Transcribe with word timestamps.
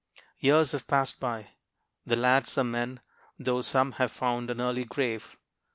Years 0.39 0.71
have 0.71 0.87
passed 0.87 1.19
by. 1.19 1.51
The 2.07 2.15
lads 2.15 2.57
are 2.57 2.63
men, 2.63 3.01
though 3.37 3.61
some 3.61 3.91
have 3.91 4.11
found 4.11 4.49
an 4.49 4.59
early 4.59 4.83
grave. 4.83 5.37